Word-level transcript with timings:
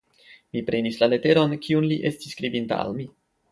Mi 0.55 0.63
prenis 0.69 0.97
la 1.01 1.09
leteron, 1.11 1.53
kiun 1.67 1.87
li 1.93 2.01
estis 2.13 2.35
skribinta 2.37 2.83
al 2.89 3.01
mi. 3.01 3.09